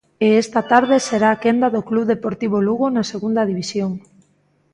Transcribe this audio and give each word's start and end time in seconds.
E 0.25 0.27
esta 0.43 0.61
tarde 0.71 0.97
será 1.07 1.29
a 1.33 1.39
quenda 1.43 1.67
do 1.75 1.81
Club 1.89 2.05
Deportivo 2.13 2.57
Lugo 2.67 2.85
na 2.95 3.03
Segunda 3.11 3.41
División. 3.51 3.91